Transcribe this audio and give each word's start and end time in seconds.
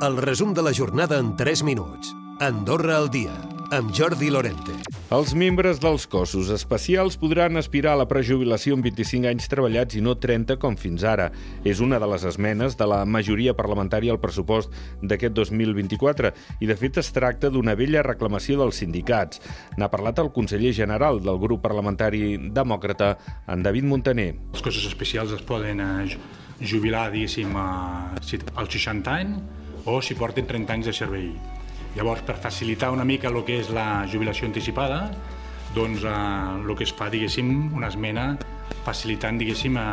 El 0.00 0.16
resum 0.16 0.54
de 0.54 0.62
la 0.62 0.72
jornada 0.72 1.18
en 1.18 1.34
3 1.36 1.62
minuts. 1.62 2.14
Andorra 2.40 2.94
al 2.96 3.10
dia, 3.12 3.34
amb 3.70 3.90
Jordi 3.92 4.30
Lorente. 4.32 4.72
Els 5.12 5.34
membres 5.36 5.76
dels 5.82 6.06
cossos 6.08 6.48
especials 6.54 7.18
podran 7.20 7.60
aspirar 7.60 7.92
a 7.92 8.00
la 8.00 8.06
prejubilació 8.08 8.78
amb 8.78 8.88
25 8.88 9.28
anys 9.28 9.50
treballats 9.52 9.98
i 9.98 10.00
no 10.00 10.14
30 10.16 10.56
com 10.62 10.78
fins 10.80 11.04
ara. 11.04 11.28
És 11.68 11.84
una 11.84 12.00
de 12.00 12.08
les 12.14 12.24
esmenes 12.32 12.78
de 12.80 12.88
la 12.88 13.02
majoria 13.04 13.52
parlamentària 13.52 14.16
al 14.16 14.22
pressupost 14.24 14.72
d'aquest 15.02 15.36
2024 15.36 16.32
i 16.64 16.72
de 16.72 16.80
fet 16.80 17.04
es 17.04 17.12
tracta 17.12 17.52
d'una 17.52 17.76
vella 17.76 18.00
reclamació 18.08 18.56
dels 18.64 18.80
sindicats. 18.80 19.44
N'ha 19.76 19.92
parlat 19.92 20.24
el 20.24 20.32
conseller 20.32 20.72
general 20.72 21.20
del 21.20 21.44
grup 21.44 21.60
parlamentari 21.68 22.38
demòcrata, 22.48 23.18
en 23.52 23.68
David 23.68 23.92
Montaner. 23.92 24.30
Els 24.54 24.64
cossos 24.64 24.88
especials 24.88 25.36
es 25.36 25.44
poden 25.44 25.84
eh, 25.84 26.20
jubilar, 26.64 27.10
diguéssim, 27.12 27.52
als 27.52 28.38
60 28.80 29.18
anys 29.20 29.58
o 29.84 30.00
si 30.02 30.16
porten 30.18 30.46
30 30.46 30.76
anys 30.76 30.90
de 30.90 30.94
servei. 30.96 31.30
Llavors, 31.96 32.22
per 32.22 32.36
facilitar 32.38 32.92
una 32.94 33.04
mica 33.04 33.28
el 33.28 33.42
que 33.44 33.58
és 33.62 33.70
la 33.74 34.06
jubilació 34.10 34.46
anticipada, 34.46 35.02
doncs 35.74 36.04
eh, 36.06 36.14
el 36.60 36.74
que 36.76 36.86
es 36.86 36.94
fa, 36.96 37.10
diguéssim, 37.10 37.70
una 37.76 37.90
esmena 37.90 38.32
facilitant, 38.84 39.38
diguéssim, 39.40 39.76
a, 39.76 39.88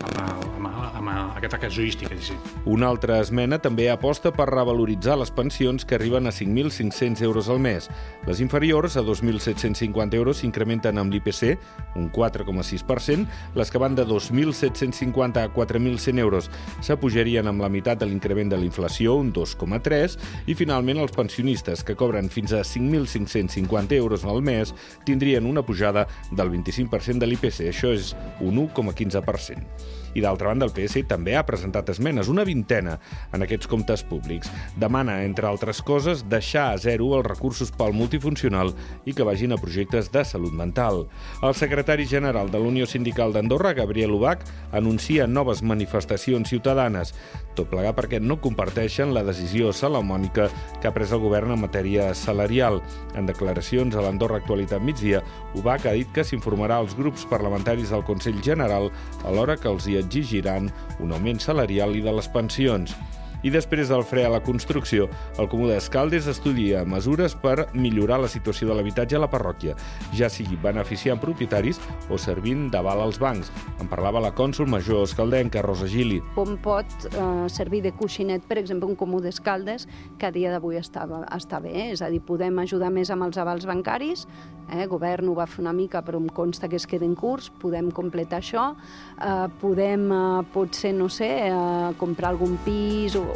a, 0.00 0.24
a, 0.24 0.26
a, 0.68 1.00
a 1.00 1.36
aquesta 1.38 1.58
casuística. 1.58 2.14
Diguéssim. 2.14 2.36
Una 2.70 2.88
altra 2.90 3.18
esmena 3.20 3.58
també 3.62 3.88
aposta 3.90 4.32
per 4.34 4.48
revaloritzar 4.50 5.16
les 5.20 5.32
pensions 5.34 5.86
que 5.86 5.96
arriben 5.96 6.28
a 6.28 6.34
5.500 6.34 7.22
euros 7.24 7.48
al 7.48 7.60
mes. 7.62 7.88
Les 8.26 8.40
inferiors, 8.44 8.96
a 8.96 9.02
2.750 9.02 10.18
euros, 10.18 10.40
s'incrementen 10.42 11.00
amb 11.00 11.12
l'IPC, 11.12 11.56
un 11.96 12.10
4,6%, 12.12 13.26
les 13.56 13.70
que 13.72 13.80
van 13.80 13.96
de 13.96 14.06
2.750 14.06 15.44
a 15.44 15.48
4.100 15.54 16.20
euros 16.20 16.50
s'apujarien 16.84 17.48
amb 17.48 17.64
la 17.64 17.70
meitat 17.72 18.00
de 18.00 18.08
l'increment 18.08 18.52
de 18.52 18.60
l'inflació, 18.60 19.16
un 19.20 19.32
2,3%, 19.32 20.18
i 20.46 20.56
finalment 20.58 21.00
els 21.00 21.14
pensionistes, 21.16 21.84
que 21.84 21.96
cobren 21.96 22.30
fins 22.30 22.52
a 22.52 22.62
5.550 22.66 23.96
euros 23.96 24.24
al 24.24 24.42
mes, 24.42 24.74
tindrien 25.04 25.46
una 25.46 25.62
pujada 25.62 26.06
del 26.30 26.50
25% 26.52 27.18
de 27.18 27.30
l'IPC. 27.30 27.64
Això 27.70 27.92
és 27.94 28.14
un 28.40 28.60
1,15%. 28.66 29.98
I 30.14 30.22
d'altra 30.24 30.50
banda, 30.50 30.66
el 30.66 30.74
PS 30.74 31.04
també 31.06 31.36
ha 31.38 31.44
presentat 31.46 31.92
esmenes, 31.92 32.28
una 32.28 32.42
vintena, 32.46 32.96
en 33.32 33.44
aquests 33.44 33.68
comptes 33.70 34.02
públics. 34.06 34.50
Demana, 34.80 35.20
entre 35.22 35.46
altres 35.46 35.82
coses, 35.86 36.24
deixar 36.28 36.70
a 36.72 36.78
zero 36.82 37.12
els 37.16 37.26
recursos 37.26 37.70
pel 37.70 37.94
multifuncional 37.94 38.72
i 39.06 39.14
que 39.14 39.26
vagin 39.26 39.54
a 39.54 39.60
projectes 39.60 40.10
de 40.10 40.24
salut 40.26 40.54
mental. 40.56 41.04
El 41.46 41.54
secretari 41.54 42.08
general 42.10 42.50
de 42.50 42.58
l'Unió 42.58 42.88
Sindical 42.90 43.32
d'Andorra, 43.32 43.72
Gabriel 43.78 44.16
Ubach, 44.16 44.42
anuncia 44.72 45.28
noves 45.30 45.62
manifestacions 45.62 46.50
ciutadanes, 46.50 47.14
tot 47.54 47.70
plegar 47.70 47.94
perquè 47.94 48.20
no 48.22 48.40
comparteixen 48.42 49.14
la 49.14 49.22
decisió 49.26 49.70
salamònica 49.74 50.48
que 50.80 50.88
ha 50.88 50.94
pres 50.94 51.14
el 51.14 51.22
govern 51.22 51.54
en 51.54 51.62
matèria 51.62 52.10
salarial. 52.18 52.80
En 53.14 53.30
declaracions 53.30 53.94
a 53.94 54.02
l'Andorra 54.02 54.40
Actualitat 54.42 54.82
Migdia, 54.82 55.22
Ubach 55.54 55.86
ha 55.86 55.94
dit 55.94 56.10
que 56.14 56.26
s'informarà 56.26 56.80
als 56.80 56.96
grups 56.98 57.26
parlamentaris 57.30 57.94
del 57.94 57.99
Consell 58.06 58.40
General 58.44 58.90
alhora 59.28 59.56
que 59.56 59.70
els 59.70 59.86
hi 59.86 59.96
exigiran 60.00 60.70
un 61.00 61.12
augment 61.16 61.40
salarial 61.40 61.96
i 61.96 62.04
de 62.04 62.14
les 62.16 62.28
pensions. 62.32 62.94
I 63.42 63.48
després 63.48 63.88
del 63.88 64.02
fre 64.04 64.26
a 64.26 64.30
la 64.32 64.42
construcció, 64.44 65.06
el 65.40 65.48
Comú 65.48 65.64
d'Escaldes 65.70 66.26
estudia 66.28 66.82
mesures 66.84 67.32
per 67.40 67.70
millorar 67.72 68.18
la 68.20 68.28
situació 68.28 68.68
de 68.68 68.74
l'habitatge 68.76 69.16
a 69.16 69.22
la 69.22 69.30
parròquia, 69.32 69.76
ja 70.12 70.28
sigui 70.28 70.58
beneficiant 70.60 71.20
propietaris 71.22 71.80
o 72.12 72.18
servint 72.20 72.68
d'aval 72.74 73.00
als 73.00 73.16
bancs. 73.22 73.48
En 73.80 73.88
parlava 73.88 74.20
la 74.20 74.34
cònsul 74.36 74.68
major 74.68 75.06
escaldenca, 75.08 75.62
Rosa 75.64 75.88
Gili. 75.88 76.20
Com 76.36 76.58
pot 76.60 77.08
eh, 77.08 77.48
servir 77.48 77.80
de 77.86 77.94
coixinet, 77.96 78.44
per 78.44 78.60
exemple, 78.60 78.90
un 78.90 78.98
Comú 79.00 79.22
d'Escaldes, 79.24 79.88
que 80.20 80.28
a 80.28 80.34
dia 80.34 80.52
d'avui 80.52 80.76
està, 80.76 81.06
està 81.32 81.62
bé, 81.64 81.90
és 81.94 82.04
a 82.04 82.12
dir, 82.12 82.20
podem 82.20 82.60
ajudar 82.60 82.92
més 82.92 83.08
amb 83.08 83.24
els 83.24 83.40
avals 83.40 83.64
bancaris, 83.64 84.26
eh, 84.68 84.84
govern 84.90 85.32
ho 85.32 85.38
va 85.38 85.48
fer 85.48 85.64
una 85.64 85.72
mica, 85.72 86.04
però 86.04 86.20
em 86.20 86.28
consta 86.28 86.68
que 86.68 86.76
es 86.76 86.86
queda 86.86 87.08
en 87.08 87.16
curs, 87.16 87.48
podem 87.60 87.88
completar 87.90 88.40
això, 88.44 88.74
eh, 89.16 89.48
podem, 89.60 90.10
eh, 90.12 90.44
potser, 90.52 90.92
no 90.94 91.08
sé, 91.08 91.30
eh, 91.48 91.92
comprar 91.96 92.30
algun 92.30 92.58
pis 92.64 93.16
o 93.16 93.29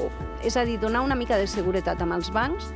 és 0.45 0.57
a 0.57 0.65
dir, 0.65 0.79
donar 0.81 1.05
una 1.05 1.17
mica 1.19 1.39
de 1.41 1.47
seguretat 1.51 2.03
amb 2.03 2.17
els 2.17 2.33
bancs 2.35 2.73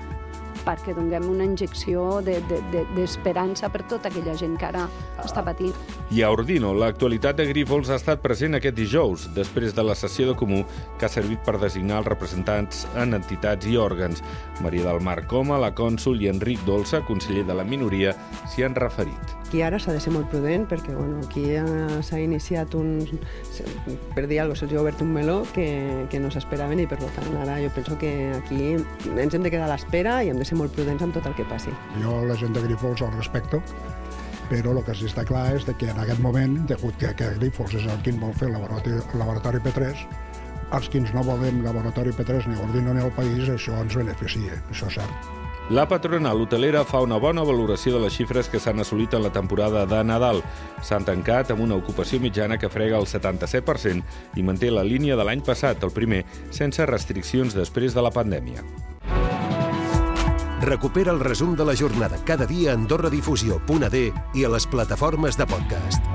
perquè 0.68 0.94
donem 0.96 1.28
una 1.30 1.46
injecció 1.46 2.20
d'esperança 2.24 3.68
de, 3.68 3.72
de, 3.72 3.72
de, 3.72 3.72
per 3.72 3.82
tota 3.90 4.10
aquella 4.10 4.34
gent 4.36 4.58
que 4.60 4.68
ara 4.68 4.84
ah. 4.88 5.24
està 5.24 5.44
patint. 5.46 5.72
I 6.12 6.22
a 6.24 6.30
Ordino, 6.34 6.74
l'actualitat 6.76 7.38
de 7.40 7.48
Grífols 7.50 7.90
ha 7.92 7.98
estat 8.00 8.22
present 8.24 8.58
aquest 8.58 8.76
dijous, 8.76 9.28
després 9.36 9.76
de 9.76 9.84
la 9.86 9.96
sessió 9.98 10.28
de 10.28 10.36
comú 10.38 10.64
que 10.98 11.08
ha 11.08 11.12
servit 11.12 11.42
per 11.46 11.58
designar 11.62 12.02
els 12.02 12.10
representants 12.12 12.86
en 12.96 13.16
entitats 13.18 13.68
i 13.68 13.78
òrgans. 13.80 14.24
Maria 14.64 14.88
del 14.90 15.02
Mar 15.04 15.22
Coma, 15.30 15.60
la 15.60 15.74
cònsul, 15.76 16.20
i 16.22 16.32
Enric 16.32 16.64
Dolça, 16.68 17.04
conseller 17.08 17.46
de 17.48 17.56
la 17.56 17.66
minoria, 17.68 18.16
s'hi 18.48 18.66
han 18.66 18.76
referit. 18.78 19.37
Aquí 19.48 19.62
ara 19.64 19.78
s'ha 19.80 19.94
de 19.96 20.00
ser 20.04 20.10
molt 20.12 20.28
prudent 20.28 20.66
perquè 20.68 20.92
bueno, 20.92 21.22
aquí 21.24 21.46
s'ha 22.04 22.18
iniciat 22.20 22.74
un... 22.76 22.98
per 24.12 24.26
dir 24.28 24.42
alguna 24.42 24.52
cosa, 24.52 24.68
obert 24.82 25.00
un 25.00 25.14
meló 25.14 25.38
que, 25.54 26.04
que 26.12 26.20
no 26.20 26.28
s'esperaven 26.28 26.82
i 26.82 26.86
per 26.90 26.98
tant 27.16 27.38
ara 27.40 27.56
jo 27.62 27.70
penso 27.72 27.96
que 27.96 28.10
aquí 28.36 28.74
ens 28.76 29.32
hem 29.32 29.46
de 29.46 29.54
quedar 29.54 29.64
a 29.64 29.72
l'espera 29.72 30.18
i 30.20 30.28
hem 30.28 30.36
de 30.36 30.44
ser 30.44 30.60
molt 30.60 30.76
prudents 30.76 31.00
amb 31.06 31.16
tot 31.16 31.24
el 31.24 31.38
que 31.38 31.48
passi. 31.48 31.72
Jo 32.04 32.20
la 32.28 32.36
gent 32.36 32.52
de 32.52 32.66
Grifols 32.66 33.00
el 33.08 33.16
respecto, 33.16 33.62
però 34.52 34.76
el 34.76 34.84
que 34.84 35.00
sí 35.00 35.08
està 35.08 35.24
clar 35.24 35.46
és 35.56 35.64
que 35.64 35.88
en 35.96 36.04
aquest 36.04 36.20
moment, 36.20 36.60
degut 36.68 37.00
que, 37.00 37.16
que 37.16 37.32
Grifols 37.40 37.80
és 37.80 37.88
el 37.88 38.04
qui 38.04 38.12
vol 38.20 38.36
fer 38.36 38.50
el 38.50 38.56
laboratori, 38.58 39.00
el 39.00 39.24
laboratori 39.24 39.64
P3, 39.64 40.06
els 40.76 40.92
que 40.92 41.00
no 41.00 41.24
volem 41.24 41.64
laboratori 41.64 42.12
P3 42.12 42.52
ni 42.52 42.60
Ordino 42.68 42.92
ni 42.92 43.00
el 43.00 43.12
país, 43.16 43.48
això 43.48 43.80
ens 43.80 43.96
beneficia, 43.96 44.60
això 44.68 44.92
és 44.92 45.00
cert. 45.00 45.47
La 45.70 45.86
patronal 45.86 46.40
hotelera 46.40 46.80
fa 46.88 47.02
una 47.04 47.18
bona 47.20 47.42
valoració 47.44 47.92
de 47.92 48.06
les 48.06 48.14
xifres 48.16 48.48
que 48.48 48.56
s'han 48.56 48.80
assolit 48.80 49.12
en 49.12 49.22
la 49.26 49.32
temporada 49.34 49.84
de 49.84 49.98
Nadal. 50.00 50.40
S'han 50.80 51.04
tancat 51.04 51.52
amb 51.52 51.60
una 51.60 51.76
ocupació 51.76 52.20
mitjana 52.24 52.56
que 52.56 52.70
frega 52.72 52.96
el 52.96 53.04
77% 53.04 54.40
i 54.40 54.44
manté 54.46 54.70
la 54.72 54.86
línia 54.86 55.16
de 55.16 55.28
l'any 55.28 55.44
passat, 55.44 55.84
el 55.84 55.92
primer, 55.92 56.22
sense 56.50 56.86
restriccions 56.88 57.52
després 57.52 57.92
de 57.92 58.04
la 58.04 58.14
pandèmia. 58.14 58.64
Recupera 60.64 61.12
el 61.12 61.20
resum 61.20 61.52
de 61.54 61.68
la 61.68 61.76
jornada 61.76 62.16
cada 62.24 62.46
dia 62.48 62.72
a 62.72 62.78
AndorraDifusió.d 62.80 64.06
i 64.34 64.44
a 64.44 64.54
les 64.56 64.66
plataformes 64.66 65.36
de 65.36 65.46
podcast. 65.46 66.08